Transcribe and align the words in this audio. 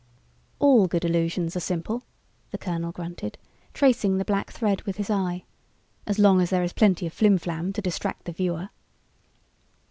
"All 0.57 0.87
good 0.87 1.05
illusions 1.05 1.55
are 1.55 1.59
simple," 1.59 2.01
the 2.49 2.57
colonel 2.57 2.91
grunted, 2.91 3.37
tracing 3.71 4.17
the 4.17 4.25
black 4.25 4.49
thread 4.49 4.81
with 4.81 4.97
his 4.97 5.11
eye. 5.11 5.43
"As 6.07 6.17
long 6.17 6.41
as 6.41 6.49
there 6.49 6.63
is 6.63 6.73
plenty 6.73 7.05
of 7.05 7.13
flimflam 7.13 7.71
to 7.73 7.83
distract 7.83 8.25
the 8.25 8.31
viewer." 8.31 8.69